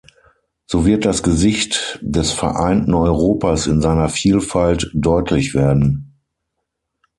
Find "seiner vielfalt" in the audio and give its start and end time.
3.83-4.89